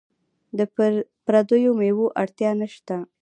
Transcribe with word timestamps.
د 0.57 0.59
پردیو 1.25 1.71
میوو 1.79 2.05
اړتیا 2.21 2.51
نشته. 2.61 2.95